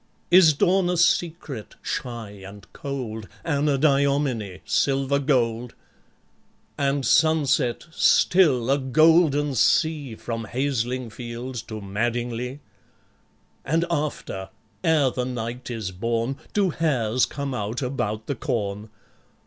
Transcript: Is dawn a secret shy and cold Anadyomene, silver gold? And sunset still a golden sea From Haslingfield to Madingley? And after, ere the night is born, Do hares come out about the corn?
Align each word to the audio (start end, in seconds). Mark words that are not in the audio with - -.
Is 0.31 0.53
dawn 0.55 0.89
a 0.89 0.97
secret 0.97 1.75
shy 1.83 2.31
and 2.43 2.65
cold 2.73 3.27
Anadyomene, 3.45 4.61
silver 4.65 5.19
gold? 5.19 5.75
And 6.75 7.05
sunset 7.05 7.85
still 7.91 8.71
a 8.71 8.79
golden 8.79 9.53
sea 9.53 10.15
From 10.15 10.45
Haslingfield 10.45 11.53
to 11.67 11.81
Madingley? 11.81 12.61
And 13.63 13.85
after, 13.91 14.49
ere 14.83 15.11
the 15.11 15.25
night 15.25 15.69
is 15.69 15.91
born, 15.91 16.37
Do 16.51 16.71
hares 16.71 17.27
come 17.27 17.53
out 17.53 17.83
about 17.83 18.25
the 18.25 18.33
corn? 18.33 18.89